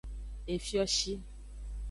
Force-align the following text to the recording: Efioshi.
Efioshi. 0.53 1.13